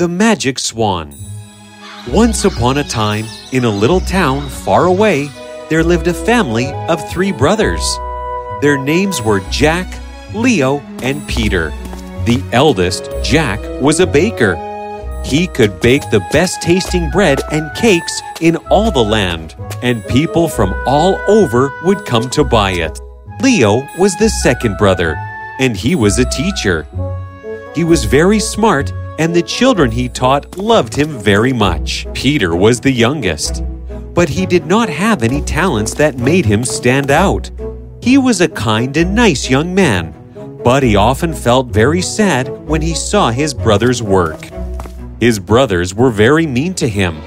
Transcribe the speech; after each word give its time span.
The 0.00 0.08
Magic 0.08 0.58
Swan. 0.58 1.14
Once 2.08 2.46
upon 2.46 2.78
a 2.78 2.84
time, 2.84 3.26
in 3.52 3.66
a 3.66 3.70
little 3.70 4.00
town 4.00 4.48
far 4.48 4.86
away, 4.86 5.28
there 5.68 5.84
lived 5.84 6.06
a 6.06 6.14
family 6.14 6.72
of 6.88 7.06
three 7.10 7.32
brothers. 7.32 7.98
Their 8.62 8.78
names 8.78 9.20
were 9.20 9.40
Jack, 9.50 10.00
Leo, 10.32 10.78
and 11.02 11.28
Peter. 11.28 11.68
The 12.24 12.42
eldest, 12.52 13.10
Jack, 13.22 13.60
was 13.82 14.00
a 14.00 14.06
baker. 14.06 14.56
He 15.22 15.46
could 15.46 15.82
bake 15.82 16.08
the 16.10 16.26
best 16.32 16.62
tasting 16.62 17.10
bread 17.10 17.42
and 17.52 17.70
cakes 17.76 18.22
in 18.40 18.56
all 18.70 18.90
the 18.90 19.04
land, 19.04 19.54
and 19.82 20.02
people 20.06 20.48
from 20.48 20.72
all 20.86 21.20
over 21.28 21.70
would 21.84 22.06
come 22.06 22.30
to 22.30 22.42
buy 22.42 22.70
it. 22.70 22.98
Leo 23.42 23.86
was 23.98 24.16
the 24.16 24.30
second 24.30 24.78
brother, 24.78 25.14
and 25.58 25.76
he 25.76 25.94
was 25.94 26.18
a 26.18 26.30
teacher. 26.30 26.86
He 27.74 27.84
was 27.84 28.04
very 28.04 28.40
smart, 28.40 28.94
and 29.20 29.36
the 29.36 29.42
children 29.42 29.90
he 29.90 30.08
taught 30.08 30.56
loved 30.56 30.94
him 30.94 31.18
very 31.18 31.52
much. 31.52 32.06
Peter 32.14 32.56
was 32.56 32.80
the 32.80 32.90
youngest, 32.90 33.62
but 34.14 34.30
he 34.30 34.46
did 34.46 34.64
not 34.64 34.88
have 34.88 35.22
any 35.22 35.42
talents 35.42 35.92
that 35.92 36.16
made 36.16 36.46
him 36.46 36.64
stand 36.64 37.10
out. 37.10 37.50
He 38.00 38.16
was 38.16 38.40
a 38.40 38.48
kind 38.48 38.96
and 38.96 39.14
nice 39.14 39.50
young 39.50 39.74
man, 39.74 40.14
but 40.64 40.82
he 40.82 40.96
often 40.96 41.34
felt 41.34 41.66
very 41.66 42.00
sad 42.00 42.48
when 42.66 42.80
he 42.80 42.94
saw 42.94 43.30
his 43.30 43.52
brothers 43.52 44.02
work. 44.02 44.40
His 45.20 45.38
brothers 45.38 45.94
were 45.94 46.10
very 46.10 46.46
mean 46.46 46.72
to 46.76 46.88
him. 46.88 47.20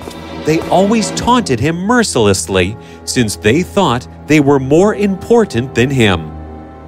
They 0.46 0.62
always 0.62 1.12
taunted 1.12 1.60
him 1.60 1.76
mercilessly 1.76 2.76
since 3.06 3.36
they 3.36 3.62
thought 3.62 4.08
they 4.26 4.40
were 4.40 4.60
more 4.60 4.96
important 4.96 5.76
than 5.76 5.92
him. 5.92 6.32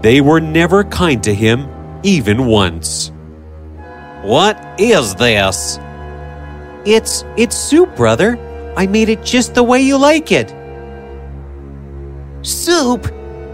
They 0.01 0.19
were 0.19 0.41
never 0.41 0.83
kind 0.83 1.23
to 1.25 1.33
him, 1.33 1.69
even 2.01 2.47
once. 2.47 3.11
What 4.25 4.57
is 4.79 5.13
this? 5.13 5.77
It's 6.83 7.23
it's 7.37 7.55
soup, 7.55 7.95
brother. 7.95 8.39
I 8.75 8.87
made 8.87 9.07
it 9.07 9.23
just 9.23 9.53
the 9.53 9.61
way 9.61 9.81
you 9.81 9.97
like 9.99 10.31
it. 10.31 10.49
Soup? 12.41 13.05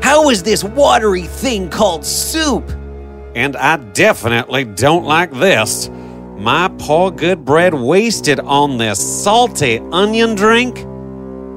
How 0.02 0.30
is 0.30 0.44
this 0.44 0.64
watery 0.64 1.24
thing 1.24 1.70
called 1.70 2.06
soup? 2.06 2.70
And 3.36 3.58
I 3.58 3.76
definitely 3.92 4.64
don't 4.64 5.04
like 5.04 5.32
this. 5.32 5.90
My 6.38 6.70
poor 6.80 7.12
good 7.12 7.44
bread 7.44 7.74
wasted 7.74 8.40
on 8.40 8.78
this 8.78 9.24
salty 9.24 9.80
onion 9.92 10.36
drink. 10.36 10.76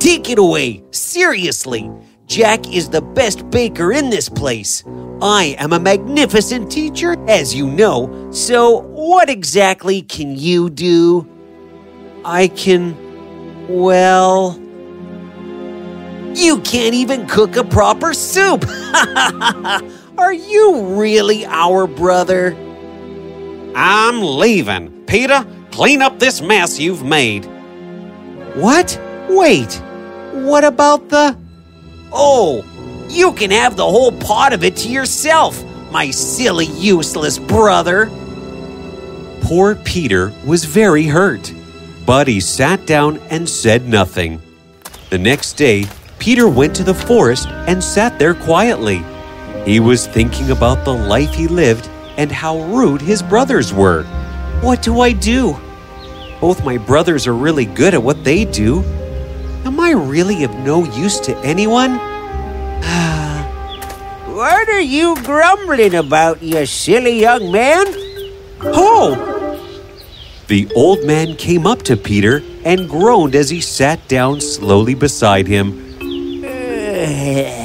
Take 0.01 0.29
it 0.29 0.41
away, 0.41 0.83
seriously. 0.91 1.89
Jack 2.27 2.75
is 2.75 2.89
the 2.89 3.03
best 3.03 3.49
baker 3.51 3.93
in 3.93 4.11
this 4.11 4.29
place. 4.29 4.83
I 5.23 5.57
am 5.59 5.73
a 5.73 5.79
magnificent 5.79 6.71
teacher, 6.71 7.17
as 7.29 7.55
you 7.55 7.67
know, 7.67 8.31
so 8.33 8.94
what 9.05 9.29
exactly 9.29 10.01
can 10.01 10.35
you 10.35 10.71
do? 10.71 11.29
I 12.25 12.49
can. 12.49 12.97
Well. 13.69 14.59
You 16.35 16.61
can't 16.63 16.95
even 16.95 17.27
cook 17.27 17.57
a 17.57 17.65
proper 17.65 18.15
soup! 18.15 18.65
Are 20.19 20.33
you 20.33 20.97
really 20.99 21.45
our 21.45 21.87
brother? 21.87 22.57
I'm 23.77 24.23
leaving. 24.23 25.05
Peter, 25.05 25.47
clean 25.71 26.01
up 26.01 26.19
this 26.19 26.41
mess 26.41 26.81
you've 26.81 27.05
made. 27.05 27.45
What? 28.55 28.99
Wait. 29.29 29.75
What 30.33 30.65
about 30.65 31.11
the. 31.11 31.37
Oh, 32.11 32.65
you 33.11 33.35
can 33.35 33.51
have 33.51 33.77
the 33.77 33.85
whole 33.85 34.13
pot 34.13 34.55
of 34.55 34.65
it 34.65 34.77
to 34.79 34.89
yourself, 34.89 35.63
my 35.91 36.11
silly, 36.11 36.67
useless 36.67 37.39
brother. 37.39 38.11
Poor 39.45 39.75
Peter 39.75 40.33
was 40.47 40.65
very 40.65 41.03
hurt, 41.03 41.53
but 42.07 42.27
he 42.27 42.41
sat 42.41 42.87
down 42.87 43.19
and 43.29 43.47
said 43.47 43.87
nothing. 43.87 44.41
The 45.11 45.19
next 45.19 45.53
day, 45.53 45.85
Peter 46.19 46.49
went 46.49 46.75
to 46.77 46.83
the 46.83 46.95
forest 46.95 47.47
and 47.69 47.85
sat 47.85 48.19
there 48.19 48.33
quietly. 48.33 49.05
He 49.67 49.81
was 49.81 50.07
thinking 50.07 50.51
about 50.51 50.87
the 50.87 50.95
life 50.95 51.35
he 51.35 51.47
lived 51.47 51.91
and 52.17 52.33
how 52.33 52.59
rude 52.73 53.03
his 53.03 53.23
brothers 53.23 53.71
were. 53.71 54.05
What 54.63 54.81
do 54.81 55.01
I 55.01 55.13
do? 55.13 55.55
Both 56.41 56.65
my 56.65 56.79
brothers 56.79 57.27
are 57.27 57.35
really 57.35 57.67
good 57.67 57.93
at 57.93 58.03
what 58.03 58.25
they 58.25 58.47
do. 58.47 58.83
Am 59.67 59.79
I 59.79 59.91
really 59.91 60.45
of 60.45 60.55
no 60.61 60.85
use 60.85 61.21
to 61.21 61.37
anyone? 61.41 62.01
What 64.35 64.69
are 64.71 64.81
you 64.81 65.15
grumbling 65.23 65.95
about, 65.95 66.43
you 66.43 66.65
silly 66.65 67.21
young 67.21 67.53
man? 67.53 67.87
Oh! 68.63 69.34
The 70.47 70.71
old 70.77 71.05
man 71.05 71.37
came 71.37 71.67
up 71.67 71.83
to 71.85 71.97
Peter 71.97 72.43
and 72.65 72.89
groaned 72.89 73.35
as 73.35 73.49
he 73.49 73.63
sat 73.63 74.07
down 74.09 74.41
slowly 74.41 74.95
beside 74.95 75.47
him. 75.47 75.81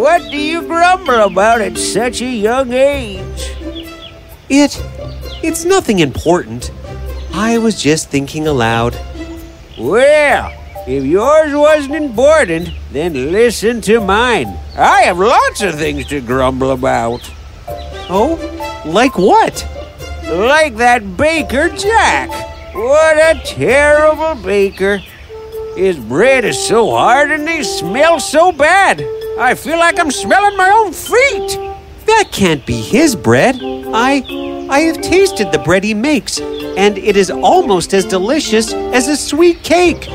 What 0.00 0.30
do 0.30 0.38
you 0.38 0.62
grumble 0.62 1.24
about 1.24 1.60
at 1.60 1.76
such 1.76 2.22
a 2.22 2.26
young 2.26 2.72
age? 2.72 3.54
It. 4.48 4.82
it's 5.42 5.66
nothing 5.66 5.98
important. 5.98 6.70
I 7.34 7.58
was 7.58 7.80
just 7.80 8.08
thinking 8.08 8.46
aloud. 8.46 8.98
Well, 9.78 10.50
if 10.86 11.04
yours 11.04 11.54
wasn't 11.54 11.96
important, 11.96 12.70
then 12.92 13.30
listen 13.30 13.82
to 13.82 14.00
mine. 14.00 14.58
I 14.74 15.02
have 15.02 15.18
lots 15.18 15.60
of 15.60 15.74
things 15.74 16.06
to 16.06 16.22
grumble 16.22 16.70
about. 16.70 17.30
Oh? 18.08 18.40
Like 18.86 19.18
what? 19.18 19.69
Like 20.30 20.76
that 20.76 21.16
baker 21.16 21.68
Jack. 21.70 22.30
What 22.72 23.16
a 23.16 23.40
terrible 23.44 24.40
baker. 24.40 24.98
His 25.76 25.98
bread 25.98 26.44
is 26.44 26.56
so 26.68 26.90
hard 26.92 27.32
and 27.32 27.46
they 27.46 27.64
smell 27.64 28.20
so 28.20 28.52
bad. 28.52 29.04
I 29.40 29.54
feel 29.54 29.78
like 29.78 29.98
I'm 29.98 30.12
smelling 30.12 30.56
my 30.56 30.70
own 30.70 30.92
feet. 30.92 31.58
That 32.06 32.28
can't 32.30 32.64
be 32.64 32.80
his 32.80 33.16
bread. 33.16 33.56
I 33.60 34.22
I 34.70 34.80
have 34.82 35.00
tasted 35.00 35.50
the 35.50 35.58
bread 35.58 35.82
he 35.82 35.94
makes, 35.94 36.38
and 36.40 36.96
it 36.96 37.16
is 37.16 37.28
almost 37.30 37.92
as 37.92 38.04
delicious 38.04 38.72
as 38.72 39.08
a 39.08 39.16
sweet 39.16 39.64
cake. 39.64 40.06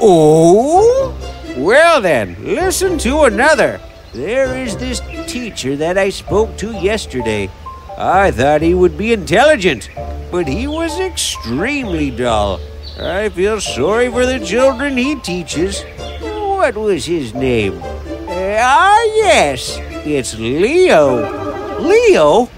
Oh? 0.00 1.14
Well 1.58 2.00
then, 2.00 2.36
listen 2.40 2.96
to 3.00 3.24
another. 3.24 3.80
There 4.14 4.56
is 4.56 4.78
this 4.78 5.00
teacher 5.26 5.76
that 5.76 5.98
I 5.98 6.08
spoke 6.08 6.56
to 6.56 6.72
yesterday. 6.72 7.50
I 7.98 8.30
thought 8.30 8.60
he 8.60 8.74
would 8.74 8.98
be 8.98 9.12
intelligent, 9.12 9.88
but 10.30 10.46
he 10.46 10.66
was 10.66 11.00
extremely 11.00 12.10
dull. 12.10 12.60
I 13.00 13.30
feel 13.30 13.60
sorry 13.60 14.10
for 14.10 14.26
the 14.26 14.38
children 14.38 14.96
he 14.96 15.16
teaches. 15.16 15.82
What 16.20 16.76
was 16.76 17.06
his 17.06 17.32
name? 17.32 17.80
Ah, 17.82 19.02
yes, 19.14 19.78
it's 20.04 20.38
Leo. 20.38 21.80
Leo? 21.80 22.50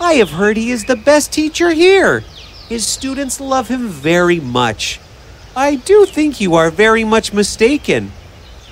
I 0.00 0.14
have 0.14 0.30
heard 0.30 0.56
he 0.56 0.72
is 0.72 0.84
the 0.84 0.96
best 0.96 1.32
teacher 1.32 1.70
here. 1.70 2.24
His 2.68 2.84
students 2.86 3.40
love 3.40 3.68
him 3.68 3.86
very 3.86 4.40
much. 4.40 4.98
I 5.54 5.76
do 5.76 6.06
think 6.06 6.40
you 6.40 6.54
are 6.54 6.70
very 6.70 7.04
much 7.04 7.32
mistaken. 7.32 8.10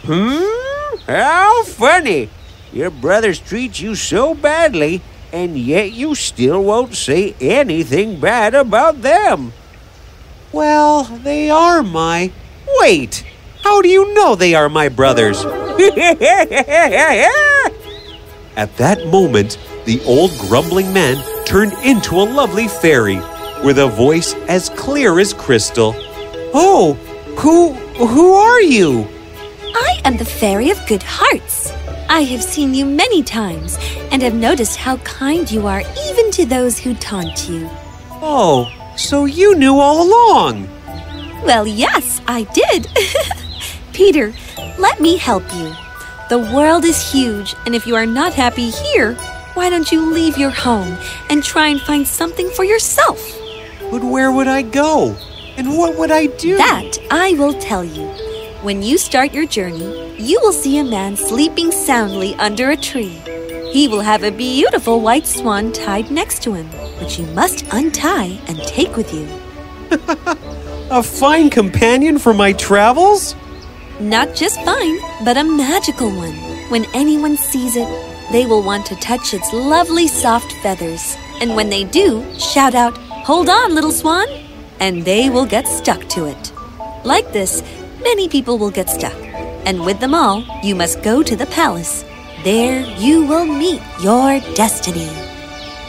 Hmm? 0.02 0.98
How 1.06 1.62
funny. 1.64 2.30
Your 2.72 2.90
brothers 2.90 3.38
treat 3.38 3.80
you 3.80 3.94
so 3.94 4.34
badly, 4.34 5.02
and 5.32 5.58
yet 5.58 5.92
you 5.92 6.14
still 6.14 6.62
won't 6.62 6.94
say 6.94 7.34
anything 7.40 8.20
bad 8.20 8.54
about 8.54 9.02
them. 9.02 9.52
Well, 10.52 11.04
they 11.04 11.50
are 11.50 11.82
my. 11.82 12.32
Wait! 12.80 13.24
How 13.62 13.82
do 13.82 13.88
you 13.88 14.12
know 14.14 14.34
they 14.34 14.54
are 14.54 14.68
my 14.68 14.88
brothers? 14.88 15.44
At 18.56 18.76
that 18.76 19.06
moment, 19.06 19.58
the 19.84 20.02
old 20.04 20.32
grumbling 20.38 20.92
man 20.92 21.22
turned 21.44 21.72
into 21.84 22.16
a 22.16 22.24
lovely 22.24 22.68
fairy 22.68 23.20
with 23.64 23.78
a 23.78 23.88
voice 23.88 24.34
as 24.48 24.68
clear 24.70 25.18
as 25.20 25.32
crystal. 25.32 25.94
Oh, 26.52 26.94
who 27.38 27.74
who 28.04 28.34
are 28.34 28.62
you? 28.62 29.06
I 29.74 30.00
am 30.04 30.16
the 30.16 30.24
Fairy 30.24 30.70
of 30.70 30.78
Good 30.86 31.02
Hearts. 31.02 31.72
I 32.10 32.22
have 32.22 32.42
seen 32.42 32.74
you 32.74 32.86
many 32.86 33.22
times 33.22 33.78
and 34.10 34.20
have 34.20 34.34
noticed 34.34 34.76
how 34.76 34.96
kind 34.96 35.48
you 35.48 35.68
are 35.68 35.84
even 36.08 36.32
to 36.32 36.44
those 36.44 36.76
who 36.76 36.92
taunt 36.94 37.48
you. 37.48 37.70
Oh, 38.20 38.68
so 38.96 39.26
you 39.26 39.54
knew 39.54 39.78
all 39.78 40.02
along. 40.02 40.66
Well, 41.44 41.68
yes, 41.68 42.20
I 42.26 42.48
did. 42.52 42.88
Peter, 43.92 44.34
let 44.76 45.00
me 45.00 45.18
help 45.18 45.44
you. 45.54 45.72
The 46.30 46.50
world 46.52 46.84
is 46.84 47.12
huge, 47.12 47.54
and 47.64 47.76
if 47.76 47.86
you 47.86 47.94
are 47.94 48.06
not 48.06 48.34
happy 48.34 48.70
here, 48.70 49.14
why 49.54 49.70
don't 49.70 49.92
you 49.92 50.12
leave 50.12 50.36
your 50.36 50.50
home 50.50 50.98
and 51.30 51.44
try 51.44 51.68
and 51.68 51.80
find 51.80 52.08
something 52.08 52.50
for 52.50 52.64
yourself? 52.64 53.20
But 53.88 54.02
where 54.02 54.32
would 54.32 54.48
I 54.48 54.62
go? 54.62 55.16
And 55.56 55.78
what 55.78 55.96
would 55.96 56.10
I 56.10 56.26
do? 56.26 56.56
That 56.56 56.98
I 57.08 57.34
will 57.34 57.54
tell 57.54 57.84
you. 57.84 58.29
When 58.62 58.82
you 58.82 58.98
start 58.98 59.32
your 59.32 59.46
journey, 59.46 60.14
you 60.18 60.38
will 60.42 60.52
see 60.52 60.76
a 60.78 60.84
man 60.84 61.16
sleeping 61.16 61.70
soundly 61.72 62.34
under 62.34 62.70
a 62.70 62.76
tree. 62.76 63.18
He 63.72 63.88
will 63.88 64.02
have 64.02 64.22
a 64.22 64.30
beautiful 64.30 65.00
white 65.00 65.26
swan 65.26 65.72
tied 65.72 66.10
next 66.10 66.42
to 66.42 66.52
him. 66.52 66.66
which 67.00 67.18
you 67.18 67.24
must 67.28 67.64
untie 67.72 68.38
and 68.48 68.58
take 68.64 68.94
with 68.96 69.14
you. 69.14 69.26
A 70.90 71.02
fine 71.02 71.48
companion 71.48 72.18
for 72.18 72.34
my 72.34 72.52
travels? 72.52 73.34
Not 74.00 74.34
just 74.34 74.60
fine, 74.64 74.98
but 75.24 75.38
a 75.38 75.44
magical 75.44 76.10
one. 76.10 76.34
When 76.68 76.84
anyone 76.92 77.36
sees 77.38 77.76
it, 77.76 77.88
they 78.32 78.44
will 78.44 78.62
want 78.62 78.84
to 78.86 78.96
touch 78.96 79.32
its 79.32 79.50
lovely 79.54 80.08
soft 80.08 80.52
feathers. 80.62 81.16
And 81.40 81.56
when 81.56 81.70
they 81.70 81.84
do, 81.84 82.22
shout 82.38 82.74
out, 82.74 82.98
Hold 83.24 83.48
on, 83.48 83.74
little 83.74 83.92
swan! 83.92 84.26
And 84.80 85.04
they 85.04 85.30
will 85.30 85.46
get 85.46 85.66
stuck 85.66 86.06
to 86.10 86.26
it. 86.26 86.52
Like 87.04 87.32
this, 87.32 87.62
many 88.02 88.28
people 88.28 88.58
will 88.58 88.70
get 88.70 88.88
stuck. 88.88 89.16
And 89.66 89.84
with 89.84 90.00
them 90.00 90.14
all, 90.14 90.44
you 90.62 90.74
must 90.74 91.02
go 91.02 91.22
to 91.22 91.36
the 91.36 91.46
palace. 91.46 92.04
There 92.44 92.80
you 92.98 93.26
will 93.26 93.44
meet 93.46 93.82
your 94.00 94.40
destiny. 94.54 95.08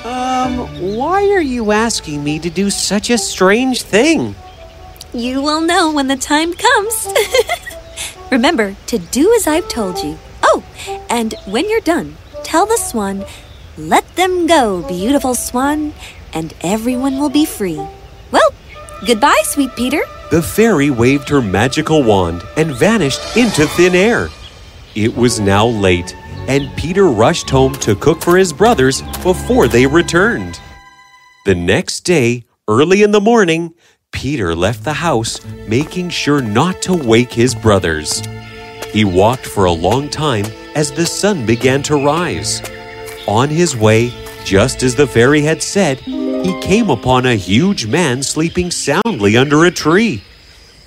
Um, 0.03 0.67
why 0.95 1.29
are 1.29 1.41
you 1.41 1.71
asking 1.71 2.23
me 2.23 2.39
to 2.39 2.49
do 2.49 2.69
such 2.69 3.09
a 3.09 3.17
strange 3.17 3.83
thing? 3.83 4.35
You 5.13 5.41
will 5.41 5.61
know 5.61 5.91
when 5.91 6.07
the 6.07 6.15
time 6.15 6.53
comes. 6.53 7.07
Remember 8.31 8.75
to 8.87 8.97
do 8.97 9.33
as 9.35 9.47
I've 9.47 9.67
told 9.69 9.99
you. 9.99 10.17
Oh, 10.43 10.63
and 11.09 11.33
when 11.45 11.69
you're 11.69 11.81
done, 11.81 12.17
tell 12.43 12.65
the 12.65 12.77
swan, 12.77 13.25
Let 13.77 14.15
them 14.15 14.47
go, 14.47 14.81
beautiful 14.87 15.35
swan, 15.35 15.93
and 16.33 16.53
everyone 16.61 17.19
will 17.19 17.29
be 17.29 17.45
free. 17.45 17.81
Well, 18.31 18.49
goodbye, 19.05 19.41
sweet 19.43 19.75
Peter. 19.75 20.01
The 20.31 20.41
fairy 20.41 20.89
waved 20.89 21.27
her 21.27 21.41
magical 21.41 22.03
wand 22.03 22.41
and 22.55 22.71
vanished 22.71 23.35
into 23.35 23.67
thin 23.67 23.93
air. 23.93 24.29
It 24.95 25.13
was 25.13 25.41
now 25.41 25.67
late, 25.67 26.15
and 26.47 26.73
Peter 26.77 27.07
rushed 27.07 27.49
home 27.49 27.73
to 27.75 27.95
cook 27.95 28.21
for 28.21 28.37
his 28.37 28.53
brothers 28.53 29.01
before 29.23 29.67
they 29.67 29.85
returned. 29.85 30.57
The 31.43 31.55
next 31.55 32.05
day, 32.05 32.45
early 32.69 33.03
in 33.03 33.11
the 33.11 33.19
morning, 33.19 33.73
Peter 34.13 34.55
left 34.55 34.85
the 34.85 34.93
house, 34.93 35.43
making 35.67 36.11
sure 36.11 36.41
not 36.41 36.81
to 36.83 36.93
wake 36.93 37.33
his 37.33 37.53
brothers. 37.53 38.23
He 38.87 39.03
walked 39.03 39.45
for 39.45 39.65
a 39.65 39.71
long 39.73 40.07
time 40.07 40.45
as 40.75 40.93
the 40.93 41.05
sun 41.05 41.45
began 41.45 41.83
to 41.83 42.05
rise. 42.05 42.61
On 43.27 43.49
his 43.49 43.75
way, 43.75 44.13
just 44.45 44.81
as 44.81 44.95
the 44.95 45.07
fairy 45.07 45.41
had 45.41 45.61
said, 45.61 46.01
he 46.43 46.59
came 46.59 46.89
upon 46.89 47.25
a 47.25 47.35
huge 47.35 47.85
man 47.85 48.23
sleeping 48.23 48.71
soundly 48.71 49.37
under 49.37 49.65
a 49.65 49.71
tree. 49.71 50.23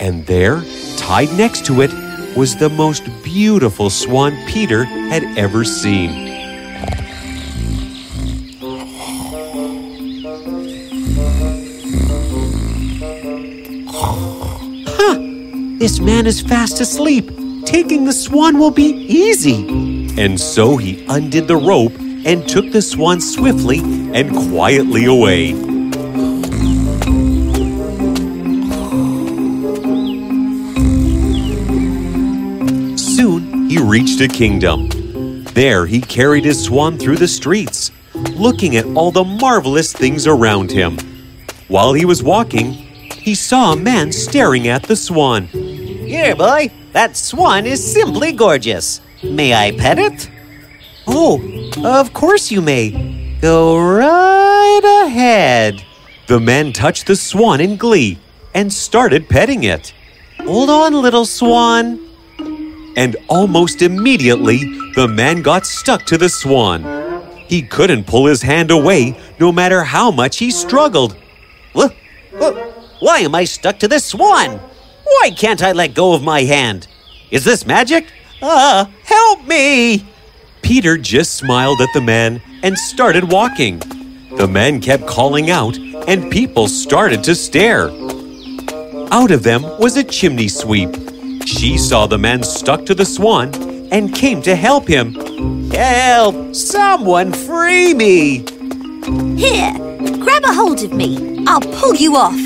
And 0.01 0.27
there, 0.27 0.65
tied 0.97 1.33
next 1.37 1.65
to 1.67 1.83
it, 1.83 1.93
was 2.37 2.57
the 2.57 2.69
most 2.69 3.05
beautiful 3.23 3.91
swan 3.91 4.37
Peter 4.47 4.85
had 4.85 5.23
ever 5.39 5.65
seen. 5.65 6.11
Huh! 13.87 15.19
This 15.79 16.01
man 16.01 16.27
is 16.27 16.41
fast 16.41 16.81
asleep. 16.81 17.31
Taking 17.65 18.05
the 18.05 18.13
swan 18.13 18.59
will 18.59 18.71
be 18.73 18.91
easy. 19.09 19.67
And 20.21 20.41
so 20.41 20.77
he 20.77 21.05
undid 21.09 21.49
the 21.49 21.57
rope 21.57 21.93
and 22.25 22.49
took 22.49 22.71
the 22.73 22.83
swan 22.83 23.21
swiftly 23.21 23.79
and 24.15 24.35
quietly 24.51 25.05
away. 25.05 25.53
Soon 32.97 33.69
he 33.69 33.79
reached 33.79 34.21
a 34.21 34.29
kingdom. 34.29 34.89
There 35.55 35.87
he 35.87 36.01
carried 36.01 36.45
his 36.45 36.65
swan 36.65 36.99
through 36.99 37.17
the 37.17 37.29
streets, 37.29 37.93
looking 38.15 38.77
at 38.77 38.87
all 38.97 39.11
the 39.11 39.25
marvelous 39.25 39.93
things 39.93 40.27
around 40.27 40.71
him. 40.71 40.99
While 41.69 41.93
he 41.93 42.05
was 42.05 42.23
walking, 42.23 42.73
he 42.73 43.35
saw 43.35 43.73
a 43.73 43.77
man 43.77 44.13
staring 44.13 44.69
at 44.69 44.83
the 44.83 44.97
swan. 44.97 45.47
Here, 45.47 46.37
boy, 46.37 46.71
that 46.93 47.17
swan 47.17 47.67
is 47.67 47.93
simply 47.93 48.33
gorgeous. 48.33 49.01
May 49.23 49.55
I 49.55 49.73
pet 49.73 49.99
it? 49.99 50.31
Oh, 51.07 51.39
of 51.79 52.13
course 52.13 52.51
you 52.51 52.61
may. 52.61 53.39
Go 53.41 53.79
right 53.79 55.05
ahead. 55.07 55.85
The 56.27 56.41
man 56.41 56.73
touched 56.73 57.07
the 57.07 57.17
swan 57.17 57.61
in 57.61 57.77
glee 57.77 58.19
and 58.55 58.73
started 58.73 59.29
petting 59.29 59.65
it. 59.65 59.93
Hold 60.41 60.71
on, 60.71 60.95
little 60.95 61.27
swan. 61.27 62.01
And 62.97 63.17
almost 63.29 63.83
immediately, 63.83 64.59
the 64.95 65.09
man 65.09 65.43
got 65.43 65.67
stuck 65.67 66.05
to 66.07 66.17
the 66.17 66.29
swan. 66.29 66.85
He 67.49 67.63
couldn't 67.63 68.07
pull 68.07 68.27
his 68.27 68.43
hand 68.43 68.71
away 68.71 69.21
no 69.39 69.53
matter 69.53 69.83
how 69.83 70.11
much 70.11 70.39
he 70.39 70.51
struggled. 70.51 71.17
Why 71.73 73.19
am 73.19 73.35
I 73.35 73.45
stuck 73.45 73.79
to 73.81 73.89
this 73.89 74.07
swan? 74.07 74.61
Why 75.05 75.31
can't 75.37 75.63
I 75.63 75.73
let 75.73 75.95
go 75.95 76.15
of 76.15 76.23
my 76.23 76.45
hand? 76.45 76.89
Is 77.31 77.45
this 77.45 77.67
magic? 77.67 78.07
Ah, 78.41 78.91
help 79.05 79.47
me! 79.47 80.07
Peter 80.65 80.97
just 80.97 81.35
smiled 81.35 81.79
at 81.83 81.91
the 81.93 82.01
man 82.01 82.41
and 82.63 82.77
started 82.77 83.31
walking. 83.31 83.79
The 84.39 84.49
man 84.49 84.81
kept 84.81 85.07
calling 85.07 85.51
out, 85.51 85.77
and 85.77 86.33
people 86.33 86.69
started 86.69 87.23
to 87.25 87.35
stare. 87.35 87.91
Out 89.13 89.31
of 89.31 89.43
them 89.43 89.63
was 89.79 89.99
a 89.99 90.03
chimney 90.03 90.49
sweep. 90.49 90.89
She 91.45 91.77
saw 91.77 92.07
the 92.07 92.17
man 92.17 92.43
stuck 92.43 92.87
to 92.87 92.95
the 92.95 93.05
swan 93.05 93.55
and 93.93 94.15
came 94.15 94.41
to 94.41 94.57
help 94.57 94.89
him. 94.89 95.71
Help! 95.71 96.55
Someone 96.55 97.35
free 97.35 97.93
me! 97.93 98.39
Here, 99.37 99.75
grab 100.19 100.45
a 100.45 100.55
hold 100.55 100.83
of 100.83 100.95
me. 100.95 101.45
I'll 101.47 101.61
pull 101.61 101.95
you 101.95 102.17
off. 102.17 102.41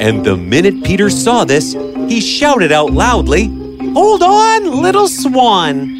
And 0.00 0.26
the 0.26 0.36
minute 0.36 0.82
Peter 0.82 1.08
saw 1.08 1.44
this, 1.44 1.72
he 1.72 2.20
shouted 2.20 2.72
out 2.72 2.92
loudly, 2.92 3.46
Hold 3.92 4.24
on, 4.24 4.82
little 4.82 5.06
swan! 5.06 5.95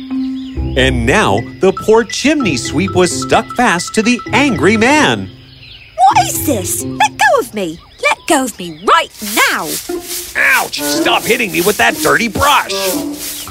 And 0.77 1.07
now 1.07 1.41
the 1.61 1.73
poor 1.73 2.05
chimney 2.05 2.59
sweep 2.59 2.95
was 2.95 3.23
stuck 3.23 3.47
fast 3.57 3.95
to 3.95 4.03
the 4.03 4.21
angry 4.35 4.77
man. 4.77 5.31
What 5.97 6.27
is 6.27 6.47
this? 6.47 6.85
Let 6.85 7.17
go 7.17 7.41
of 7.41 7.55
me. 7.55 7.81
Let 8.03 8.19
go 8.29 8.45
of 8.45 8.59
me 8.59 8.85
right 8.85 9.11
now. 9.49 9.65
Ouch! 10.37 10.83
Stop 10.83 11.23
hitting 11.23 11.51
me 11.51 11.63
with 11.63 11.79
that 11.79 11.97
dirty 12.03 12.29
brush! 12.29 13.47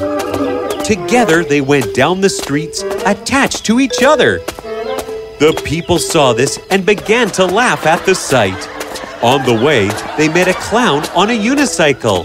Together 0.85 1.43
they 1.43 1.61
went 1.61 1.95
down 1.95 2.21
the 2.21 2.29
streets, 2.29 2.83
attached 3.07 3.65
to 3.65 3.79
each 3.79 4.03
other. 4.03 4.37
The 5.39 5.59
people 5.65 5.97
saw 5.97 6.31
this 6.31 6.59
and 6.69 6.85
began 6.85 7.29
to 7.29 7.45
laugh 7.45 7.87
at 7.87 8.05
the 8.05 8.13
sight. 8.13 8.69
On 9.23 9.43
the 9.43 9.65
way, 9.65 9.87
they 10.15 10.29
met 10.29 10.47
a 10.47 10.53
clown 10.53 11.03
on 11.15 11.31
a 11.31 11.37
unicycle. 11.37 12.23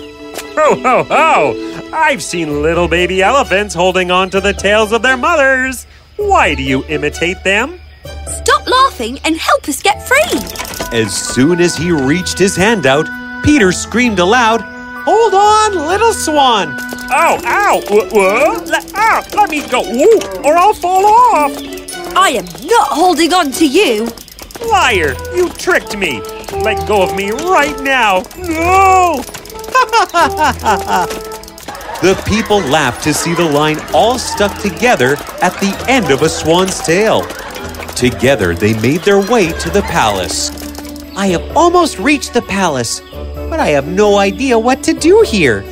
Ho, 0.54 0.74
ho, 0.76 1.04
ho! 1.04 1.69
I've 1.92 2.22
seen 2.22 2.62
little 2.62 2.88
baby 2.88 3.22
elephants 3.22 3.74
holding 3.74 4.10
on 4.10 4.30
to 4.30 4.40
the 4.40 4.52
tails 4.52 4.92
of 4.92 5.02
their 5.02 5.16
mothers. 5.16 5.86
Why 6.16 6.54
do 6.54 6.62
you 6.62 6.84
imitate 6.88 7.42
them? 7.44 7.80
Stop 8.26 8.66
laughing 8.68 9.18
and 9.24 9.36
help 9.36 9.68
us 9.68 9.82
get 9.82 10.06
free. 10.06 10.96
As 10.96 11.14
soon 11.16 11.60
as 11.60 11.76
he 11.76 11.90
reached 11.90 12.38
his 12.38 12.56
hand 12.56 12.86
out, 12.86 13.06
Peter 13.44 13.72
screamed 13.72 14.18
aloud, 14.18 14.60
Hold 15.04 15.34
on, 15.34 15.88
little 15.88 16.12
swan! 16.12 16.76
Ow, 17.10 17.38
ow! 17.44 17.78
Uh, 17.78 17.80
uh, 17.80 17.80
Wha- 17.90 18.08
What? 18.12 18.66
Let, 18.68 18.84
ow, 18.94 18.96
ah, 18.96 19.24
let 19.34 19.50
me 19.50 19.66
go, 19.68 19.82
Ooh, 19.82 20.20
or 20.44 20.56
I'll 20.56 20.74
fall 20.74 21.06
off! 21.06 21.52
I 22.16 22.30
am 22.30 22.44
not 22.66 22.88
holding 22.88 23.32
on 23.32 23.50
to 23.52 23.66
you. 23.66 24.08
Liar! 24.70 25.14
You 25.34 25.48
tricked 25.50 25.96
me! 25.96 26.20
Let 26.52 26.86
go 26.86 27.02
of 27.02 27.16
me 27.16 27.30
right 27.30 27.80
now! 27.80 28.22
No! 28.36 29.22
The 32.02 32.14
people 32.26 32.60
laughed 32.60 33.04
to 33.04 33.12
see 33.12 33.34
the 33.34 33.44
line 33.44 33.78
all 33.92 34.18
stuck 34.18 34.56
together 34.62 35.16
at 35.42 35.52
the 35.60 35.84
end 35.86 36.10
of 36.10 36.22
a 36.22 36.30
swan's 36.30 36.80
tail. 36.80 37.26
Together, 37.94 38.54
they 38.54 38.72
made 38.80 39.02
their 39.02 39.20
way 39.20 39.52
to 39.52 39.68
the 39.68 39.82
palace. 39.82 40.50
I 41.14 41.26
have 41.26 41.54
almost 41.54 41.98
reached 41.98 42.32
the 42.32 42.40
palace, 42.40 43.00
but 43.50 43.60
I 43.60 43.66
have 43.66 43.86
no 43.86 44.16
idea 44.16 44.58
what 44.58 44.82
to 44.84 44.94
do 44.94 45.22
here. 45.26 45.62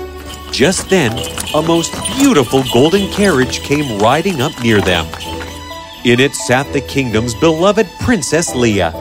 Just 0.53 0.91
then, 0.91 1.13
a 1.55 1.63
most 1.63 1.95
beautiful 2.19 2.63
golden 2.75 3.11
carriage 3.11 3.61
came 3.61 3.99
riding 3.99 4.43
up 4.43 4.53
near 4.63 4.83
them. 4.83 5.07
In 6.05 6.21
it 6.21 6.35
sat 6.35 6.71
the 6.75 6.83
kingdom's 6.83 7.35
beloved 7.37 7.89
Princess 8.01 8.51
Leia. 8.51 8.93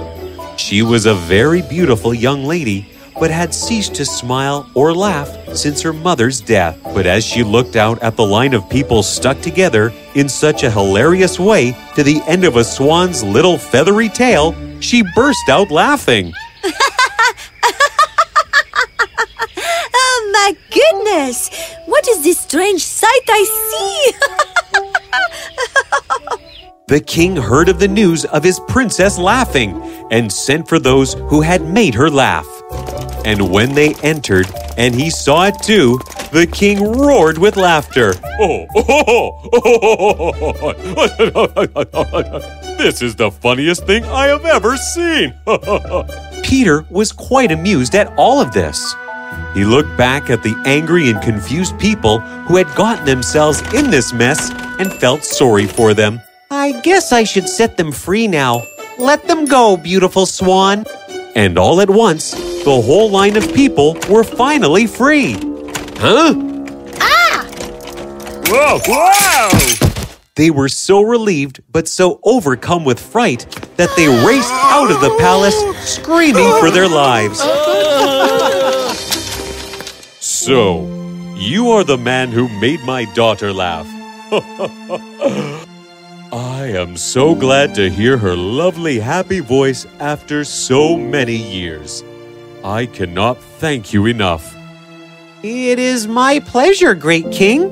She 0.58 0.82
was 0.82 1.06
a 1.06 1.14
very 1.14 1.62
beautiful 1.62 2.14
young 2.14 2.46
lady, 2.46 2.88
but 3.20 3.32
had 3.32 3.54
ceased 3.54 3.96
to 3.96 4.06
smile 4.06 4.70
or 4.76 4.94
laugh 4.94 5.37
since 5.54 5.82
her 5.82 5.94
mother's 5.94 6.42
death. 6.42 6.78
But 6.84 7.06
as 7.06 7.24
she 7.26 7.44
looked 7.44 7.76
out 7.76 8.02
at 8.02 8.16
the 8.16 8.26
line 8.26 8.54
of 8.54 8.70
people 8.70 9.04
stuck 9.04 9.40
together 9.42 9.92
in 10.16 10.30
such 10.30 10.64
a 10.64 10.72
hilarious 10.72 11.40
way 11.40 11.76
to 11.96 12.04
the 12.04 12.22
end 12.28 12.44
of 12.44 12.56
a 12.56 12.64
swan's 12.64 13.24
little 13.24 13.58
feathery 13.58 14.10
tail, 14.10 14.56
she 14.80 15.04
burst 15.16 15.50
out 15.50 15.72
laughing. 15.72 16.34
Oh 20.00 20.32
my 20.34 20.56
goodness! 20.72 21.50
What 21.86 22.08
is 22.08 22.24
this 22.24 22.40
strange 22.40 22.84
sight 22.84 23.22
I 23.30 23.44
see? 23.70 24.14
The 26.88 27.02
king 27.02 27.36
heard 27.36 27.68
of 27.68 27.80
the 27.80 27.88
news 27.90 28.24
of 28.24 28.46
his 28.46 28.62
princess 28.70 29.18
laughing 29.18 29.82
and 30.10 30.32
sent 30.32 30.70
for 30.70 30.80
those 30.80 31.16
who 31.28 31.42
had 31.42 31.62
made 31.62 31.94
her 31.96 32.10
laugh. 32.10 32.48
And 33.26 33.52
when 33.52 33.74
they 33.74 33.94
entered 33.96 34.48
and 34.78 34.96
he 34.96 35.10
saw 35.10 35.46
it 35.46 35.62
too, 35.62 36.00
the 36.32 36.48
king 36.48 36.84
roared 36.84 37.38
with 37.38 37.58
laughter. 37.58 38.14
this 42.78 43.02
is 43.02 43.16
the 43.16 43.32
funniest 43.32 43.86
thing 43.86 44.06
I 44.06 44.28
have 44.28 44.46
ever 44.46 44.78
seen. 44.78 45.34
Peter 46.44 46.86
was 46.90 47.12
quite 47.12 47.52
amused 47.52 47.96
at 47.96 48.14
all 48.18 48.40
of 48.40 48.54
this. 48.54 48.96
He 49.54 49.66
looked 49.66 49.98
back 49.98 50.30
at 50.30 50.44
the 50.44 50.56
angry 50.66 51.10
and 51.10 51.22
confused 51.22 51.78
people 51.80 52.20
who 52.20 52.58
had 52.58 52.74
gotten 52.76 53.06
themselves 53.06 53.62
in 53.74 53.90
this 53.90 54.14
mess 54.14 54.52
and 54.80 54.94
felt 54.94 55.24
sorry 55.24 55.66
for 55.66 55.94
them. 55.94 56.22
I 56.52 56.80
guess 56.82 57.12
I 57.12 57.24
should 57.24 57.50
set 57.50 57.78
them 57.78 57.92
free 57.92 58.28
now. 58.28 58.62
Let 59.00 59.28
them 59.28 59.46
go, 59.46 59.78
beautiful 59.78 60.26
swan. 60.26 60.86
And 61.38 61.60
all 61.60 61.82
at 61.82 61.90
once, 61.92 62.32
the 62.32 62.82
whole 62.82 63.12
line 63.12 63.38
of 63.38 63.54
people 63.54 63.96
were 64.10 64.24
finally 64.24 64.88
free. 64.88 65.34
Huh? 65.98 66.34
Ah! 67.00 67.48
Whoa, 68.48 68.80
whoa! 68.88 69.88
They 70.34 70.50
were 70.50 70.68
so 70.68 71.04
relieved 71.04 71.62
but 71.72 71.88
so 71.88 72.20
overcome 72.24 72.86
with 72.86 73.00
fright 73.00 73.46
that 73.78 73.96
they 73.96 74.08
raced 74.08 74.52
out 74.52 74.90
of 74.90 75.00
the 75.00 75.16
palace 75.20 75.56
screaming 75.88 76.50
for 76.60 76.72
their 76.72 76.88
lives. 76.88 77.40
So, 80.20 80.88
you 81.36 81.70
are 81.70 81.84
the 81.84 82.00
man 82.00 82.32
who 82.32 82.50
made 82.60 82.80
my 82.80 83.06
daughter 83.14 83.54
laugh. 83.54 83.86
I 86.32 86.66
am 86.68 86.98
so 86.98 87.36
glad 87.36 87.74
to 87.76 87.90
hear 87.90 88.18
her 88.18 88.36
lovely, 88.36 89.00
happy 89.00 89.40
voice 89.40 89.86
after 90.00 90.44
so 90.44 90.98
many 90.98 91.36
years. 91.36 92.04
I 92.64 92.86
cannot 92.86 93.38
thank 93.60 93.94
you 93.94 94.08
enough. 94.08 94.56
It 95.42 95.80
is 95.80 96.08
my 96.08 96.40
pleasure, 96.40 96.94
great 96.96 97.32
king. 97.32 97.72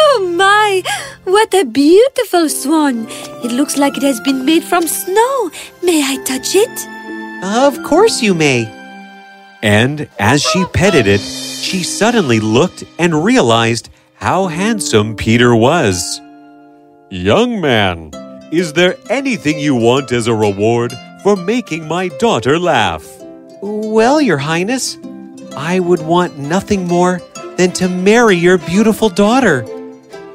Oh 0.00 0.34
my! 0.36 0.82
What 1.24 1.52
a 1.54 1.64
beautiful 1.64 2.48
swan! 2.48 3.06
It 3.44 3.52
looks 3.52 3.76
like 3.76 3.96
it 3.96 4.02
has 4.02 4.20
been 4.20 4.44
made 4.44 4.64
from 4.64 4.86
snow. 4.86 5.50
May 5.82 6.02
I 6.02 6.22
touch 6.24 6.54
it? 6.54 6.76
Of 7.44 7.82
course 7.84 8.22
you 8.22 8.34
may. 8.34 8.66
And 9.62 10.08
as 10.18 10.42
she 10.42 10.64
petted 10.66 11.06
it, 11.06 11.20
she 11.20 11.82
suddenly 11.82 12.40
looked 12.40 12.84
and 12.98 13.24
realized 13.24 13.90
how 14.14 14.46
handsome 14.46 15.16
Peter 15.16 15.54
was. 15.54 16.20
Young 17.10 17.58
man, 17.58 18.10
is 18.52 18.74
there 18.74 18.94
anything 19.08 19.58
you 19.58 19.74
want 19.74 20.12
as 20.12 20.26
a 20.26 20.34
reward 20.34 20.92
for 21.22 21.36
making 21.36 21.88
my 21.88 22.08
daughter 22.08 22.58
laugh? 22.58 23.02
Well, 23.62 24.20
Your 24.20 24.36
Highness, 24.36 24.98
I 25.56 25.80
would 25.80 26.02
want 26.02 26.36
nothing 26.36 26.86
more 26.86 27.22
than 27.56 27.72
to 27.80 27.88
marry 27.88 28.36
your 28.36 28.58
beautiful 28.58 29.08
daughter. 29.08 29.64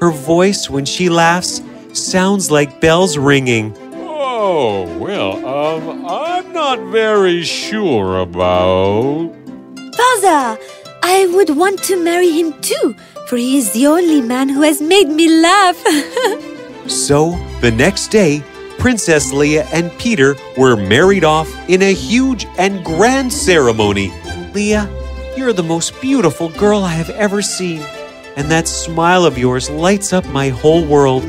Her 0.02 0.10
voice, 0.10 0.68
when 0.68 0.84
she 0.84 1.10
laughs, 1.10 1.62
sounds 1.94 2.50
like 2.50 2.82
bells 2.82 3.20
ringing. 3.20 3.78
Oh, 3.94 4.98
well, 4.98 5.46
um, 5.46 6.08
I'm 6.08 6.52
not 6.54 6.80
very 6.92 7.44
sure 7.44 8.18
about. 8.18 9.32
Father, 9.96 10.60
I 11.04 11.30
would 11.36 11.52
want 11.56 11.84
to 11.84 12.04
marry 12.04 12.32
him 12.32 12.60
too, 12.62 12.96
for 13.28 13.38
he 13.38 13.58
is 13.60 13.74
the 13.74 13.86
only 13.86 14.22
man 14.22 14.50
who 14.50 14.64
has 14.64 14.82
made 14.82 15.10
me 15.10 15.30
laugh. 15.30 15.78
So, 16.88 17.32
the 17.62 17.72
next 17.72 18.10
day, 18.10 18.44
Princess 18.78 19.32
Leia 19.32 19.66
and 19.72 19.98
Peter 19.98 20.36
were 20.58 20.76
married 20.76 21.24
off 21.24 21.50
in 21.70 21.82
a 21.82 21.94
huge 21.94 22.46
and 22.58 22.84
grand 22.84 23.32
ceremony. 23.32 24.10
Leia, 24.54 24.90
you're 25.38 25.54
the 25.54 25.64
most 25.64 26.00
beautiful 26.02 26.50
girl 26.50 26.84
I 26.84 26.94
have 26.94 27.10
ever 27.12 27.42
seen, 27.42 27.82
and 28.36 28.52
that 28.52 28.68
smile 28.68 29.26
of 29.26 29.38
yours 29.38 29.70
lights 29.70 30.12
up 30.12 30.26
my 30.28 30.50
whole 30.50 30.86
world. 30.86 31.24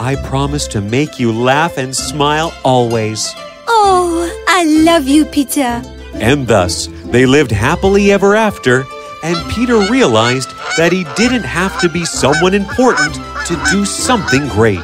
I 0.00 0.16
promise 0.16 0.66
to 0.68 0.80
make 0.80 1.18
you 1.20 1.32
laugh 1.32 1.76
and 1.76 1.94
smile 1.94 2.54
always. 2.64 3.32
oh, 3.66 4.44
I 4.48 4.64
love 4.64 5.06
you, 5.06 5.26
Peter. 5.26 5.82
And 6.14 6.48
thus, 6.48 6.88
they 7.04 7.26
lived 7.26 7.50
happily 7.50 8.10
ever 8.10 8.34
after, 8.34 8.84
and 9.22 9.50
Peter 9.50 9.78
realized 9.90 10.50
that 10.78 10.92
he 10.92 11.04
didn't 11.16 11.44
have 11.44 11.78
to 11.80 11.88
be 11.88 12.04
someone 12.04 12.54
important 12.54 13.18
to 13.48 13.60
do 13.70 13.84
something 13.84 14.46
great. 14.48 14.78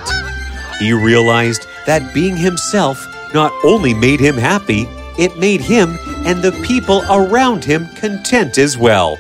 He 0.79 0.93
realized 0.93 1.67
that 1.87 2.15
being 2.15 2.37
himself 2.37 3.07
not 3.35 3.53
only 3.63 3.93
made 3.93 4.21
him 4.21 4.37
happy, 4.37 4.87
it 5.19 5.37
made 5.39 5.61
him 5.61 5.99
and 6.25 6.43
the 6.43 6.53
people 6.67 7.03
around 7.11 7.63
him 7.63 7.87
content 7.95 8.57
as 8.57 8.79
well. 8.79 9.19